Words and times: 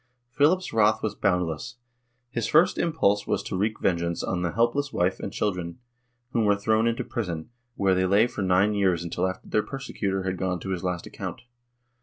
Philip's 0.31 0.71
wTath 0.71 1.03
was 1.03 1.13
boundless. 1.13 1.75
His 2.31 2.47
first 2.47 2.79
impulse 2.79 3.27
was 3.27 3.43
to 3.43 3.55
wreak 3.55 3.79
vengeance 3.79 4.23
on 4.23 4.41
the 4.41 4.53
helpless 4.53 4.91
wife 4.91 5.19
and 5.19 5.31
children, 5.31 5.77
who 6.31 6.41
were 6.41 6.55
thrown 6.55 6.87
into 6.87 7.03
prison, 7.03 7.51
where 7.75 7.93
they 7.93 8.07
lay 8.07 8.25
for 8.25 8.41
nine 8.41 8.73
years 8.73 9.03
until 9.03 9.27
after 9.27 9.47
their 9.47 9.61
persecutor 9.61 10.23
had 10.23 10.37
gone 10.37 10.59
to 10.61 10.69
his 10.71 10.83
last 10.83 11.05
account. 11.05 11.43